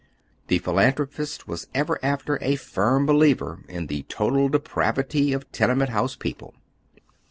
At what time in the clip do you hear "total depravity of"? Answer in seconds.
4.09-5.51